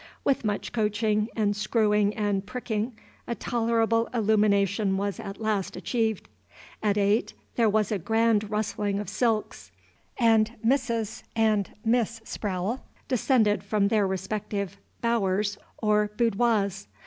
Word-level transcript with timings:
With 0.23 0.43
much 0.43 0.73
coaxing 0.73 1.29
and 1.35 1.55
screwing 1.55 2.15
and 2.17 2.43
pricking, 2.43 2.97
a 3.27 3.35
tolerable 3.35 4.07
illumination 4.15 4.97
was 4.97 5.19
at 5.19 5.39
last 5.39 5.75
achieved. 5.75 6.27
At 6.81 6.97
eight 6.97 7.35
there 7.55 7.69
was 7.69 7.91
a 7.91 7.99
grand 7.99 8.49
rustling 8.49 8.97
of 8.99 9.07
silks, 9.09 9.71
and 10.17 10.55
Mrs. 10.65 11.21
and 11.35 11.69
Miss 11.85 12.19
Sprowle 12.25 12.81
descended 13.07 13.63
from 13.63 13.89
their 13.89 14.07
respective 14.07 14.75
bowers 15.03 15.59
or 15.83 16.09
boudoirs. 16.17 16.87